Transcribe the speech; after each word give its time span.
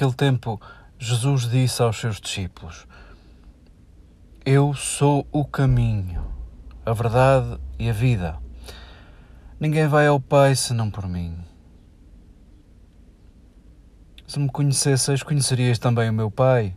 Naquele 0.00 0.16
tempo, 0.16 0.58
Jesus 0.98 1.42
disse 1.42 1.82
aos 1.82 2.00
seus 2.00 2.18
discípulos: 2.18 2.86
Eu 4.46 4.72
sou 4.72 5.26
o 5.30 5.44
caminho, 5.44 6.24
a 6.86 6.94
verdade 6.94 7.60
e 7.78 7.90
a 7.90 7.92
vida. 7.92 8.38
Ninguém 9.60 9.86
vai 9.86 10.06
ao 10.06 10.18
Pai 10.18 10.56
senão 10.56 10.90
por 10.90 11.06
mim. 11.06 11.36
Se 14.26 14.38
me 14.38 14.48
conhecesseis, 14.48 15.22
conhecerias 15.22 15.78
também 15.78 16.08
o 16.08 16.14
meu 16.14 16.30
Pai. 16.30 16.74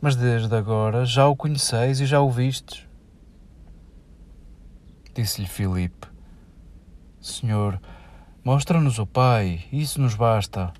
Mas 0.00 0.14
desde 0.14 0.54
agora 0.54 1.04
já 1.04 1.26
o 1.26 1.34
conheceis 1.34 1.98
e 1.98 2.06
já 2.06 2.20
o 2.20 2.30
vistes. 2.30 2.86
Disse-lhe 5.12 5.48
Filipe: 5.48 6.06
Senhor, 7.20 7.80
mostra-nos 8.44 9.00
o 9.00 9.06
Pai, 9.06 9.64
isso 9.72 10.00
nos 10.00 10.14
basta. 10.14 10.72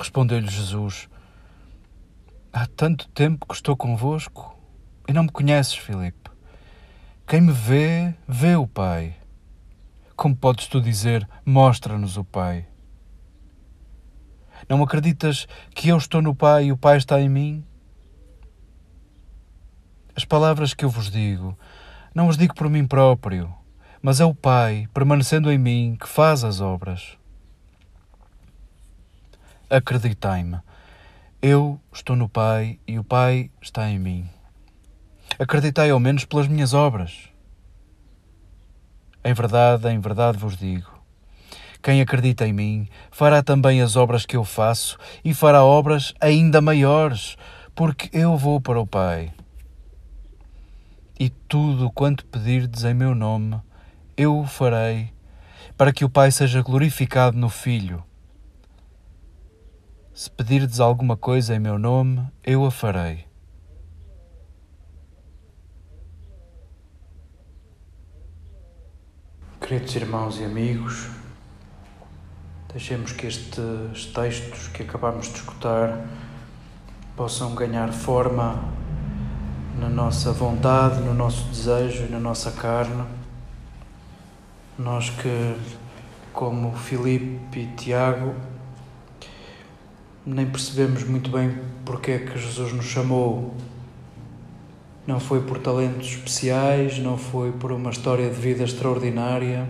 Respondeu-lhe 0.00 0.48
Jesus: 0.48 1.10
Há 2.50 2.66
tanto 2.66 3.06
tempo 3.10 3.44
que 3.46 3.54
estou 3.54 3.76
convosco 3.76 4.58
e 5.06 5.12
não 5.12 5.24
me 5.24 5.28
conheces, 5.28 5.74
Filipe. 5.74 6.30
Quem 7.26 7.42
me 7.42 7.52
vê, 7.52 8.14
vê 8.26 8.56
o 8.56 8.66
Pai. 8.66 9.14
Como 10.16 10.34
podes 10.34 10.68
tu 10.68 10.80
dizer: 10.80 11.28
Mostra-nos 11.44 12.16
o 12.16 12.24
Pai? 12.24 12.66
Não 14.66 14.82
acreditas 14.82 15.46
que 15.74 15.90
eu 15.90 15.98
estou 15.98 16.22
no 16.22 16.34
Pai 16.34 16.64
e 16.64 16.72
o 16.72 16.78
Pai 16.78 16.96
está 16.96 17.20
em 17.20 17.28
mim? 17.28 17.62
As 20.16 20.24
palavras 20.24 20.72
que 20.72 20.82
eu 20.82 20.88
vos 20.88 21.10
digo, 21.10 21.54
não 22.14 22.30
as 22.30 22.38
digo 22.38 22.54
por 22.54 22.70
mim 22.70 22.86
próprio, 22.86 23.54
mas 24.00 24.18
é 24.18 24.24
o 24.24 24.34
Pai, 24.34 24.88
permanecendo 24.94 25.52
em 25.52 25.58
mim, 25.58 25.98
que 26.00 26.08
faz 26.08 26.42
as 26.42 26.62
obras 26.62 27.19
acreditai-me. 29.70 30.58
Eu 31.40 31.80
estou 31.92 32.16
no 32.16 32.28
Pai 32.28 32.80
e 32.86 32.98
o 32.98 33.04
Pai 33.04 33.50
está 33.62 33.88
em 33.88 33.98
mim. 33.98 34.28
Acreditai 35.38 35.90
ao 35.90 36.00
menos 36.00 36.24
pelas 36.24 36.48
minhas 36.48 36.74
obras. 36.74 37.28
Em 39.24 39.32
verdade, 39.32 39.88
em 39.88 40.00
verdade 40.00 40.36
vos 40.36 40.56
digo: 40.56 40.90
quem 41.80 42.00
acredita 42.00 42.46
em 42.46 42.52
mim 42.52 42.88
fará 43.12 43.42
também 43.42 43.80
as 43.80 43.94
obras 43.94 44.26
que 44.26 44.36
eu 44.36 44.44
faço 44.44 44.98
e 45.24 45.32
fará 45.32 45.62
obras 45.62 46.12
ainda 46.20 46.60
maiores, 46.60 47.36
porque 47.74 48.10
eu 48.12 48.36
vou 48.36 48.60
para 48.60 48.80
o 48.80 48.86
Pai. 48.86 49.32
E 51.18 51.28
tudo 51.28 51.92
quanto 51.92 52.26
pedirdes 52.26 52.82
em 52.82 52.94
meu 52.94 53.14
nome, 53.14 53.60
eu 54.16 54.36
o 54.40 54.46
farei, 54.46 55.12
para 55.76 55.92
que 55.92 56.04
o 56.04 56.10
Pai 56.10 56.32
seja 56.32 56.60
glorificado 56.60 57.36
no 57.36 57.48
Filho. 57.48 58.02
Se 60.20 60.30
pedirdes 60.30 60.80
alguma 60.80 61.16
coisa 61.16 61.54
em 61.54 61.58
meu 61.58 61.78
nome, 61.78 62.22
eu 62.44 62.66
a 62.66 62.70
farei. 62.70 63.24
Queridos 69.58 69.96
irmãos 69.96 70.38
e 70.38 70.44
amigos, 70.44 71.08
deixemos 72.70 73.12
que 73.12 73.28
estes 73.28 74.12
textos 74.14 74.68
que 74.68 74.82
acabamos 74.82 75.28
de 75.28 75.36
escutar 75.36 76.06
possam 77.16 77.54
ganhar 77.54 77.90
forma 77.90 78.62
na 79.78 79.88
nossa 79.88 80.32
vontade, 80.32 81.00
no 81.00 81.14
nosso 81.14 81.48
desejo 81.48 82.04
e 82.04 82.10
na 82.10 82.20
nossa 82.20 82.52
carne. 82.52 83.06
Nós 84.78 85.08
que, 85.08 85.56
como 86.30 86.76
Filipe 86.76 87.60
e 87.60 87.66
Tiago, 87.68 88.34
nem 90.24 90.46
percebemos 90.46 91.04
muito 91.04 91.30
bem 91.30 91.58
porque 91.84 92.12
é 92.12 92.18
que 92.18 92.38
Jesus 92.38 92.72
nos 92.72 92.84
chamou. 92.84 93.54
Não 95.06 95.18
foi 95.18 95.40
por 95.40 95.58
talentos 95.58 96.08
especiais, 96.08 96.98
não 96.98 97.16
foi 97.16 97.52
por 97.52 97.72
uma 97.72 97.90
história 97.90 98.28
de 98.28 98.36
vida 98.36 98.62
extraordinária. 98.62 99.68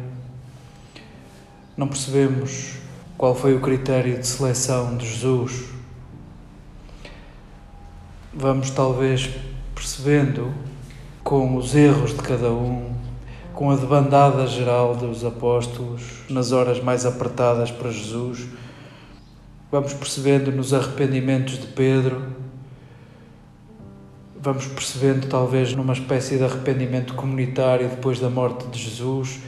Não 1.77 1.87
percebemos 1.87 2.75
qual 3.17 3.35
foi 3.35 3.55
o 3.55 3.61
critério 3.61 4.19
de 4.19 4.27
seleção 4.27 4.97
de 4.97 5.07
Jesus. 5.07 5.67
Vamos 8.35 8.71
talvez 8.71 9.31
percebendo 9.75 10.53
com 11.23 11.57
os 11.57 11.75
erros 11.75 12.11
de 12.11 12.23
cada 12.23 12.51
um, 12.51 12.93
com 13.55 13.71
a 13.71 13.77
debandada 13.77 14.47
geral 14.47 14.97
dos 14.97 15.25
apóstolos 15.25 16.03
nas 16.29 16.51
horas 16.53 16.83
mais 16.83 17.07
apertadas 17.07 17.71
para 17.71 17.91
Jesus 17.91 18.47
vamos 19.71 19.95
percebendo 19.95 20.51
nos 20.51 20.75
arrependimentos 20.75 21.61
de 21.61 21.69
Pedro, 21.69 22.27
vamos 24.41 24.67
percebendo 24.67 25.29
talvez 25.29 25.75
numa 25.75 25.93
espécie 25.93 26.39
de 26.39 26.45
arrependimento 26.45 27.15
comunitário 27.15 27.89
depois 27.89 28.19
da 28.19 28.29
morte 28.29 28.67
de 28.67 28.83
Jesus, 28.83 29.39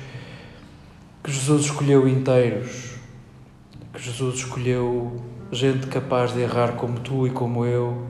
que 1.25 1.33
Jesus 1.33 1.65
escolheu 1.65 2.07
inteiros, 2.07 2.93
que 3.93 4.01
Jesus 4.01 4.37
escolheu 4.37 5.21
gente 5.51 5.89
capaz 5.89 6.33
de 6.33 6.41
errar 6.41 6.77
como 6.77 7.01
tu 7.01 7.27
e 7.27 7.31
como 7.31 7.65
eu, 7.67 8.07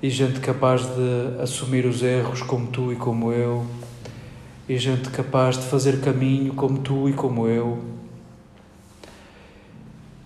e 0.00 0.08
gente 0.08 0.40
capaz 0.40 0.86
de 0.86 1.42
assumir 1.42 1.84
os 1.84 2.02
erros 2.02 2.40
como 2.40 2.68
tu 2.68 2.90
e 2.90 2.96
como 2.96 3.32
eu, 3.32 3.66
e 4.66 4.78
gente 4.78 5.10
capaz 5.10 5.58
de 5.58 5.64
fazer 5.64 6.00
caminho 6.00 6.54
como 6.54 6.78
tu 6.78 7.06
e 7.06 7.12
como 7.12 7.46
eu 7.46 7.97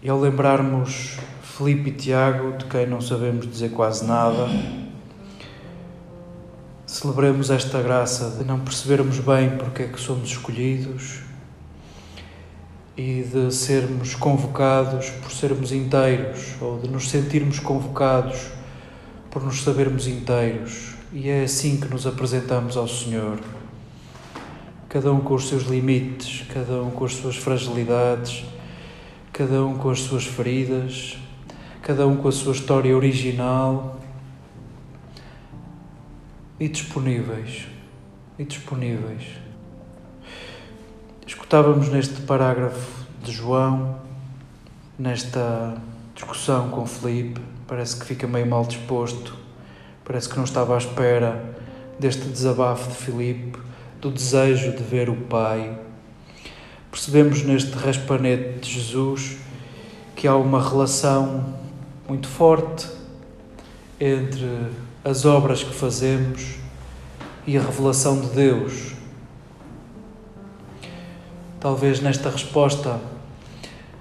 e 0.03 0.11
ao 0.11 0.21
lembrarmos 0.21 1.17
Felipe 1.43 1.91
e 1.91 1.93
Tiago, 1.93 2.59
de 2.59 2.65
quem 2.65 2.87
não 2.87 3.01
sabemos 3.01 3.49
dizer 3.49 3.71
quase 3.71 4.05
nada, 4.05 4.49
celebremos 6.85 7.51
esta 7.51 7.81
graça 7.81 8.31
de 8.37 8.45
não 8.45 8.59
percebermos 8.59 9.21
bem 9.21 9.51
porque 9.57 9.85
é 9.85 9.87
que 9.87 10.01
somos 10.01 10.31
escolhidos 10.31 11.21
e 12.97 13.23
de 13.23 13.55
sermos 13.55 14.17
convocados 14.17 15.09
por 15.11 15.31
sermos 15.31 15.71
inteiros 15.71 16.61
ou 16.61 16.81
de 16.81 16.89
nos 16.89 17.09
sentirmos 17.09 17.61
convocados 17.61 18.49
por 19.31 19.43
nos 19.45 19.63
sabermos 19.63 20.09
inteiros. 20.09 20.95
E 21.13 21.29
é 21.29 21.45
assim 21.45 21.79
que 21.79 21.87
nos 21.87 22.07
apresentamos 22.07 22.77
ao 22.77 22.89
Senhor. 22.89 23.39
Cada 24.89 25.13
um 25.13 25.21
com 25.21 25.35
os 25.35 25.49
seus 25.49 25.63
limites, 25.63 26.45
cada 26.53 26.83
um 26.83 26.91
com 26.91 27.05
as 27.05 27.15
suas 27.15 27.37
fragilidades 27.37 28.45
cada 29.33 29.65
um 29.65 29.79
com 29.79 29.89
as 29.89 30.01
suas 30.01 30.27
feridas, 30.27 31.17
cada 31.81 32.07
um 32.07 32.17
com 32.17 32.29
a 32.29 32.33
sua 32.33 32.53
história 32.53 32.95
original 32.95 33.99
e 36.61 36.69
disponíveis. 36.69 37.67
E 38.39 38.45
disponíveis. 38.45 39.25
Escutávamos 41.27 41.89
neste 41.89 42.21
parágrafo 42.23 43.07
de 43.23 43.33
João, 43.33 44.01
nesta 44.99 45.81
discussão 46.15 46.69
com 46.69 46.85
Felipe, 46.85 47.41
parece 47.67 47.99
que 47.99 48.05
fica 48.05 48.27
meio 48.27 48.47
mal 48.47 48.67
disposto, 48.67 49.35
parece 50.05 50.29
que 50.29 50.37
não 50.37 50.45
estava 50.45 50.75
à 50.75 50.79
espera 50.79 51.57
deste 51.99 52.29
desabafo 52.29 52.91
de 52.91 52.97
Felipe, 52.97 53.59
do 53.99 54.11
desejo 54.11 54.77
de 54.77 54.83
ver 54.83 55.09
o 55.09 55.17
Pai 55.17 55.79
Percebemos 56.93 57.43
neste 57.43 57.73
raspanete 57.73 58.59
de 58.61 58.71
Jesus 58.71 59.39
que 60.15 60.29
há 60.29 60.37
uma 60.37 60.63
relação 60.63 61.55
muito 62.07 62.29
forte 62.29 62.87
entre 63.99 64.47
as 65.03 65.25
obras 65.25 65.65
que 65.65 65.75
fazemos 65.75 66.57
e 67.47 67.57
a 67.57 67.63
revelação 67.63 68.21
de 68.21 68.27
Deus. 68.29 68.93
Talvez 71.59 71.99
nesta 72.03 72.29
resposta 72.29 73.01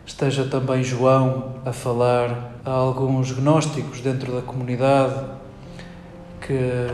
esteja 0.05 0.43
também 0.43 0.83
João 0.83 1.61
a 1.65 1.71
falar 1.71 2.51
a 2.65 2.71
alguns 2.71 3.31
gnósticos 3.31 4.01
dentro 4.01 4.33
da 4.33 4.41
comunidade 4.41 5.27
que, 6.41 6.87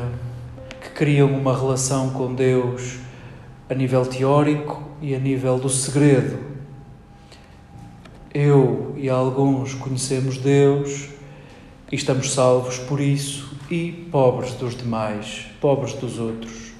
que 0.79 0.89
criam 0.91 1.31
uma 1.31 1.57
relação 1.57 2.11
com 2.11 2.35
Deus 2.35 3.06
a 3.69 3.73
nível 3.73 4.05
teórico 4.05 4.81
e 5.01 5.13
a 5.13 5.19
nível 5.19 5.59
do 5.59 5.69
segredo. 5.69 6.39
Eu 8.33 8.93
e 8.97 9.09
alguns 9.09 9.73
conhecemos 9.73 10.37
Deus 10.37 11.09
e 11.91 11.95
estamos 11.95 12.33
salvos 12.33 12.77
por 12.79 12.99
isso 12.99 13.57
e 13.69 14.07
pobres 14.11 14.53
dos 14.53 14.75
demais, 14.75 15.47
pobres 15.59 15.93
dos 15.93 16.19
outros. 16.19 16.71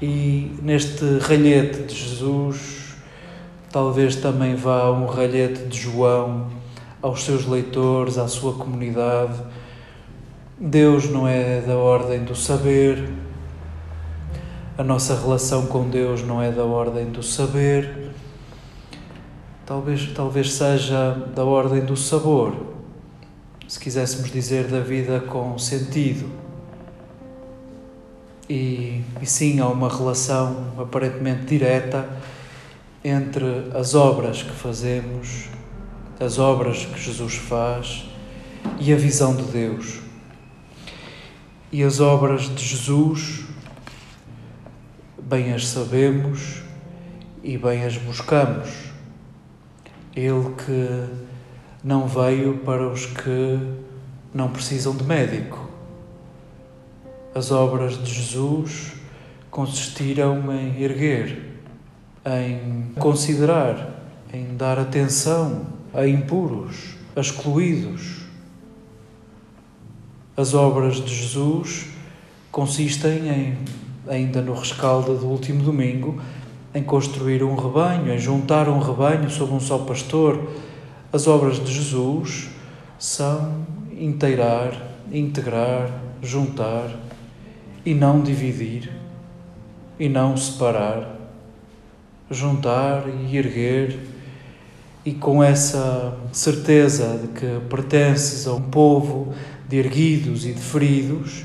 E 0.00 0.52
neste 0.62 1.18
ralhete 1.18 1.82
de 1.82 1.94
Jesus, 1.94 2.94
talvez 3.72 4.14
também 4.16 4.54
vá 4.54 4.90
um 4.92 5.06
ralhete 5.06 5.64
de 5.64 5.76
João 5.76 6.48
aos 7.02 7.24
seus 7.24 7.46
leitores, 7.46 8.16
à 8.16 8.28
sua 8.28 8.52
comunidade. 8.52 9.40
Deus 10.58 11.08
não 11.10 11.26
é 11.26 11.60
da 11.60 11.76
ordem 11.76 12.22
do 12.22 12.34
saber, 12.36 13.08
a 14.78 14.84
nossa 14.84 15.12
relação 15.16 15.66
com 15.66 15.90
Deus 15.90 16.22
não 16.22 16.40
é 16.40 16.52
da 16.52 16.62
ordem 16.62 17.10
do 17.10 17.20
saber. 17.20 18.12
talvez, 19.66 20.08
talvez 20.14 20.52
seja 20.52 21.14
da 21.34 21.44
ordem 21.44 21.84
do 21.84 21.96
sabor, 21.96 22.54
se 23.66 23.80
quiséssemos 23.80 24.30
dizer 24.30 24.68
da 24.68 24.78
vida 24.78 25.18
com 25.18 25.58
sentido. 25.58 26.30
E, 28.48 29.02
e 29.20 29.26
sim, 29.26 29.58
há 29.58 29.66
uma 29.66 29.88
relação 29.88 30.72
aparentemente 30.78 31.44
direta 31.46 32.08
entre 33.02 33.72
as 33.74 33.96
obras 33.96 34.44
que 34.44 34.52
fazemos, 34.52 35.48
as 36.20 36.38
obras 36.38 36.86
que 36.86 37.00
Jesus 37.00 37.34
faz 37.34 38.08
e 38.78 38.92
a 38.92 38.96
visão 38.96 39.34
de 39.34 39.42
Deus. 39.42 39.98
E 41.72 41.82
as 41.82 41.98
obras 41.98 42.42
de 42.42 42.64
Jesus, 42.64 43.47
bem 45.28 45.52
as 45.52 45.68
sabemos 45.68 46.62
e 47.42 47.58
bem 47.58 47.84
as 47.84 47.98
buscamos. 47.98 48.70
Ele 50.16 50.54
que 50.54 51.04
não 51.84 52.08
veio 52.08 52.56
para 52.64 52.88
os 52.88 53.04
que 53.04 53.58
não 54.32 54.48
precisam 54.48 54.96
de 54.96 55.04
médico. 55.04 55.68
As 57.34 57.50
obras 57.50 58.02
de 58.02 58.10
Jesus 58.10 58.94
consistiram 59.50 60.50
em 60.50 60.82
erguer, 60.82 61.60
em 62.24 62.94
considerar, 62.98 64.02
em 64.32 64.56
dar 64.56 64.78
atenção 64.78 65.66
a 65.92 66.06
impuros, 66.06 66.96
a 67.14 67.20
excluídos. 67.20 68.22
As 70.34 70.54
obras 70.54 70.96
de 70.96 71.14
Jesus 71.14 71.97
consistem 72.50 73.28
em, 73.28 73.58
ainda 74.08 74.40
no 74.40 74.54
rescaldo 74.54 75.16
do 75.16 75.26
último 75.26 75.62
domingo, 75.62 76.20
em 76.74 76.82
construir 76.82 77.42
um 77.42 77.54
rebanho, 77.54 78.12
em 78.12 78.18
juntar 78.18 78.68
um 78.68 78.78
rebanho 78.78 79.30
sob 79.30 79.52
um 79.52 79.60
só 79.60 79.78
pastor. 79.78 80.50
As 81.12 81.26
obras 81.26 81.62
de 81.62 81.72
Jesus 81.72 82.48
são 82.98 83.66
inteirar, 83.98 84.72
integrar, 85.12 85.90
juntar 86.22 86.90
e 87.84 87.94
não 87.94 88.22
dividir 88.22 88.90
e 89.98 90.08
não 90.08 90.36
separar, 90.36 91.16
juntar 92.30 93.04
e 93.08 93.36
erguer, 93.36 93.98
e 95.04 95.12
com 95.12 95.42
essa 95.42 96.16
certeza 96.32 97.18
de 97.18 97.28
que 97.28 97.60
pertences 97.68 98.46
a 98.46 98.52
um 98.52 98.62
povo 98.62 99.32
de 99.68 99.78
erguidos 99.78 100.44
e 100.44 100.52
de 100.52 100.60
feridos, 100.60 101.44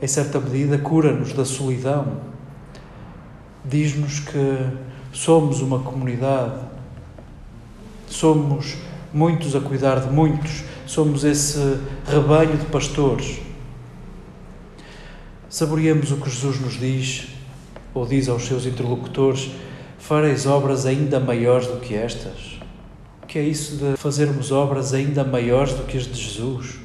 em 0.00 0.06
certa 0.06 0.40
medida 0.40 0.78
cura-nos 0.78 1.32
da 1.32 1.44
solidão. 1.44 2.20
Diz-nos 3.64 4.20
que 4.20 4.58
somos 5.12 5.60
uma 5.60 5.80
comunidade, 5.80 6.60
somos 8.08 8.76
muitos 9.12 9.54
a 9.54 9.60
cuidar 9.60 10.00
de 10.00 10.10
muitos, 10.10 10.64
somos 10.86 11.24
esse 11.24 11.78
rebanho 12.06 12.56
de 12.56 12.66
pastores. 12.66 13.40
Saboreamos 15.48 16.12
o 16.12 16.16
que 16.16 16.30
Jesus 16.30 16.60
nos 16.60 16.78
diz, 16.78 17.28
ou 17.92 18.06
diz 18.06 18.28
aos 18.28 18.46
seus 18.46 18.66
interlocutores: 18.66 19.50
fareis 19.98 20.46
obras 20.46 20.86
ainda 20.86 21.20
maiores 21.20 21.66
do 21.66 21.78
que 21.78 21.94
estas. 21.94 22.58
O 23.22 23.26
que 23.26 23.38
é 23.38 23.42
isso 23.42 23.76
de 23.76 23.96
fazermos 23.96 24.50
obras 24.50 24.94
ainda 24.94 25.22
maiores 25.24 25.74
do 25.74 25.84
que 25.84 25.98
as 25.98 26.04
de 26.04 26.20
Jesus? 26.20 26.78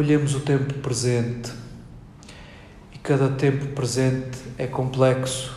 Olhemos 0.00 0.34
o 0.34 0.40
tempo 0.40 0.72
presente 0.78 1.52
e 2.90 2.98
cada 3.00 3.28
tempo 3.28 3.66
presente 3.74 4.38
é 4.56 4.66
complexo 4.66 5.54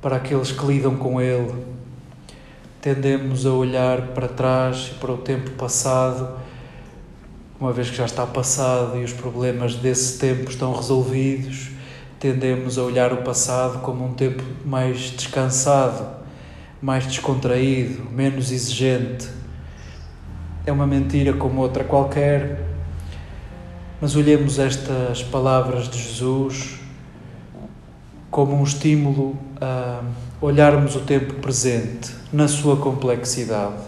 para 0.00 0.16
aqueles 0.16 0.50
que 0.50 0.64
lidam 0.64 0.96
com 0.96 1.20
ele. 1.20 1.52
Tendemos 2.80 3.44
a 3.44 3.50
olhar 3.50 4.00
para 4.14 4.28
trás 4.28 4.92
e 4.92 4.94
para 4.94 5.12
o 5.12 5.18
tempo 5.18 5.50
passado, 5.50 6.38
uma 7.60 7.70
vez 7.70 7.90
que 7.90 7.96
já 7.96 8.06
está 8.06 8.26
passado 8.26 8.96
e 8.98 9.04
os 9.04 9.12
problemas 9.12 9.74
desse 9.74 10.18
tempo 10.18 10.48
estão 10.48 10.72
resolvidos, 10.72 11.68
tendemos 12.18 12.78
a 12.78 12.82
olhar 12.82 13.12
o 13.12 13.18
passado 13.18 13.82
como 13.82 14.06
um 14.06 14.14
tempo 14.14 14.42
mais 14.64 15.10
descansado, 15.10 16.24
mais 16.80 17.06
descontraído, 17.06 18.10
menos 18.10 18.50
exigente. 18.50 19.28
É 20.64 20.72
uma 20.72 20.86
mentira 20.86 21.34
como 21.34 21.60
outra 21.60 21.84
qualquer, 21.84 22.74
mas 24.00 24.14
olhemos 24.14 24.58
estas 24.58 25.22
palavras 25.22 25.88
de 25.88 25.98
Jesus 25.98 26.74
como 28.30 28.54
um 28.54 28.62
estímulo 28.62 29.38
a 29.60 30.02
olharmos 30.40 30.94
o 30.96 31.00
tempo 31.00 31.34
presente 31.34 32.12
na 32.32 32.46
sua 32.46 32.76
complexidade. 32.76 33.82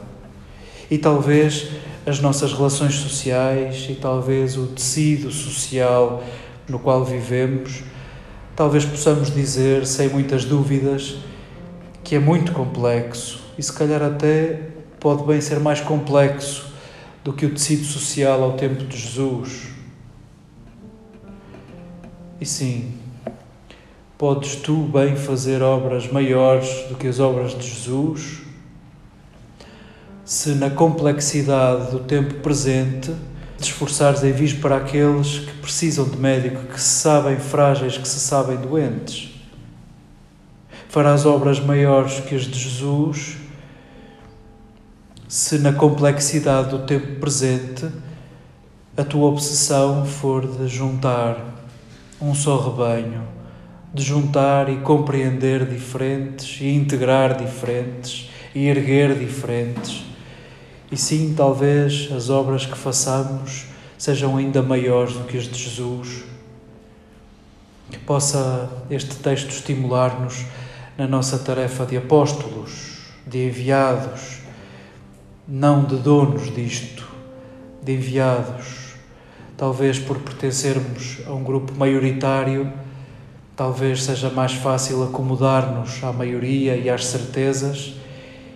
E 0.90 0.96
talvez 0.96 1.68
as 2.06 2.20
nossas 2.20 2.54
relações 2.54 2.94
sociais 2.94 3.86
e 3.90 3.94
talvez 3.94 4.56
o 4.56 4.68
tecido 4.68 5.30
social 5.30 6.24
no 6.66 6.78
qual 6.78 7.04
vivemos, 7.04 7.82
talvez 8.56 8.86
possamos 8.86 9.30
dizer, 9.30 9.86
sem 9.86 10.08
muitas 10.08 10.46
dúvidas, 10.46 11.16
que 12.02 12.14
é 12.14 12.18
muito 12.18 12.52
complexo 12.52 13.42
e 13.58 13.62
se 13.62 13.72
calhar 13.72 14.02
até 14.02 14.60
pode 14.98 15.24
bem 15.24 15.42
ser 15.42 15.60
mais 15.60 15.82
complexo 15.82 16.72
do 17.22 17.34
que 17.34 17.44
o 17.44 17.50
tecido 17.50 17.84
social 17.84 18.42
ao 18.42 18.52
tempo 18.52 18.84
de 18.84 18.96
Jesus. 18.96 19.77
E 22.40 22.46
sim, 22.46 22.94
Podes 24.18 24.56
tu 24.56 24.74
bem 24.74 25.14
fazer 25.14 25.62
obras 25.62 26.10
maiores 26.10 26.88
do 26.88 26.96
que 26.96 27.06
as 27.06 27.20
obras 27.20 27.56
de 27.56 27.68
Jesus? 27.68 28.40
Se 30.24 30.56
na 30.56 30.68
complexidade 30.70 31.92
do 31.92 32.00
tempo 32.00 32.34
presente 32.40 33.14
te 33.58 33.70
esforçares 33.70 34.24
em 34.24 34.32
vir 34.32 34.60
para 34.60 34.78
aqueles 34.78 35.38
que 35.38 35.52
precisam 35.58 36.04
de 36.08 36.16
médico, 36.16 36.64
que 36.64 36.80
se 36.80 37.00
sabem 37.00 37.36
frágeis, 37.36 37.96
que 37.96 38.08
se 38.08 38.18
sabem 38.18 38.56
doentes, 38.56 39.32
farás 40.88 41.24
obras 41.24 41.60
maiores 41.60 42.18
que 42.18 42.34
as 42.34 42.42
de 42.42 42.58
Jesus 42.58 43.36
se 45.28 45.58
na 45.60 45.72
complexidade 45.72 46.70
do 46.70 46.80
tempo 46.80 47.20
presente 47.20 47.86
a 48.96 49.04
tua 49.04 49.28
obsessão 49.28 50.04
for 50.04 50.44
de 50.44 50.66
juntar 50.66 51.57
um 52.20 52.34
só 52.34 52.58
rebanho 52.58 53.22
de 53.92 54.02
juntar 54.02 54.68
e 54.68 54.78
compreender 54.78 55.64
diferentes 55.66 56.60
e 56.60 56.68
integrar 56.68 57.36
diferentes 57.36 58.30
e 58.54 58.66
erguer 58.66 59.14
diferentes. 59.18 60.04
E 60.90 60.96
sim, 60.96 61.34
talvez 61.36 62.10
as 62.12 62.30
obras 62.30 62.66
que 62.66 62.76
façamos 62.76 63.66
sejam 63.96 64.36
ainda 64.36 64.62
maiores 64.62 65.14
do 65.14 65.24
que 65.24 65.36
as 65.36 65.44
de 65.44 65.58
Jesus. 65.58 66.24
Que 67.90 67.98
possa 67.98 68.70
este 68.90 69.16
texto 69.16 69.50
estimular-nos 69.50 70.44
na 70.96 71.06
nossa 71.06 71.38
tarefa 71.38 71.86
de 71.86 71.96
apóstolos, 71.96 72.98
de 73.26 73.46
enviados, 73.46 74.38
não 75.46 75.84
de 75.84 75.96
donos 75.96 76.54
disto, 76.54 77.06
de 77.82 77.94
enviados. 77.94 78.77
Talvez 79.58 79.98
por 79.98 80.18
pertencermos 80.20 81.18
a 81.26 81.34
um 81.34 81.44
grupo 81.44 81.74
maioritário 81.74 82.72
Talvez 83.58 84.04
seja 84.04 84.30
mais 84.30 84.52
fácil 84.52 85.02
acomodar-nos 85.02 86.04
à 86.04 86.12
maioria 86.12 86.76
e 86.76 86.88
às 86.88 87.06
certezas, 87.06 87.92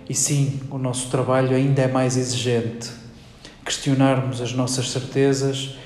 e 0.08 0.14
sim, 0.14 0.60
o 0.70 0.78
nosso 0.78 1.10
trabalho 1.10 1.56
ainda 1.56 1.82
é 1.82 1.88
mais 1.88 2.16
exigente. 2.16 2.88
Questionarmos 3.64 4.40
as 4.40 4.52
nossas 4.52 4.92
certezas 4.92 5.76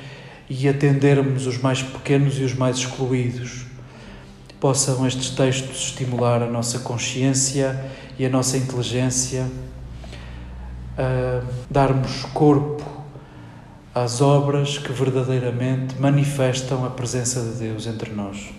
e 0.50 0.68
atendermos 0.68 1.46
os 1.46 1.56
mais 1.56 1.82
pequenos 1.82 2.38
e 2.38 2.42
os 2.42 2.52
mais 2.52 2.76
excluídos. 2.76 3.64
Possam 4.60 5.06
estes 5.06 5.30
textos 5.30 5.78
estimular 5.78 6.42
a 6.42 6.46
nossa 6.46 6.80
consciência 6.80 7.86
e 8.18 8.26
a 8.26 8.28
nossa 8.28 8.58
inteligência 8.58 9.50
a 10.98 11.42
darmos 11.70 12.26
corpo 12.34 12.95
às 13.96 14.20
obras 14.20 14.76
que 14.76 14.92
verdadeiramente 14.92 15.98
manifestam 15.98 16.84
a 16.84 16.90
presença 16.90 17.40
de 17.40 17.52
Deus 17.52 17.86
entre 17.86 18.12
nós. 18.12 18.50